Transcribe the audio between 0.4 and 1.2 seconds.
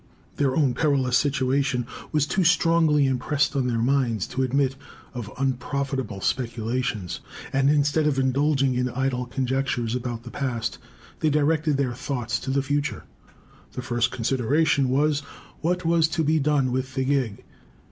own perilous